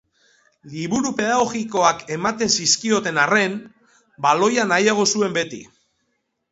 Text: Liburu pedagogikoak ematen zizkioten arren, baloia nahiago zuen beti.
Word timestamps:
Liburu 0.69 1.11
pedagogikoak 1.19 2.01
ematen 2.17 2.51
zizkioten 2.57 3.23
arren, 3.27 3.61
baloia 4.29 4.69
nahiago 4.75 5.11
zuen 5.15 5.39
beti. 5.41 5.67